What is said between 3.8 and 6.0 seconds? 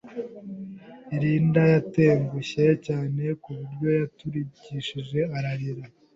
yaturikishije ararira.